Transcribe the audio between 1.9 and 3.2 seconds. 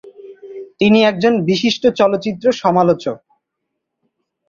চলচ্চিত্র সমালোচক।